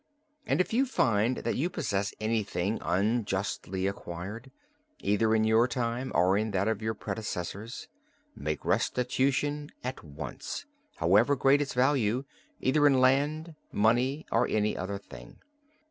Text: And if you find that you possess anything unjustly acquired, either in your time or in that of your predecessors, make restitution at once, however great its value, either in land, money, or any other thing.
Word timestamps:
And 0.47 0.59
if 0.59 0.73
you 0.73 0.87
find 0.87 1.37
that 1.37 1.55
you 1.57 1.69
possess 1.69 2.11
anything 2.19 2.79
unjustly 2.81 3.85
acquired, 3.85 4.49
either 5.01 5.35
in 5.35 5.43
your 5.43 5.67
time 5.67 6.11
or 6.15 6.35
in 6.39 6.49
that 6.49 6.67
of 6.67 6.81
your 6.81 6.95
predecessors, 6.95 7.87
make 8.35 8.65
restitution 8.65 9.69
at 9.83 10.03
once, 10.03 10.65
however 10.95 11.35
great 11.35 11.61
its 11.61 11.75
value, 11.75 12.25
either 12.59 12.87
in 12.87 12.99
land, 12.99 13.53
money, 13.71 14.25
or 14.31 14.47
any 14.47 14.75
other 14.75 14.97
thing. 14.97 15.37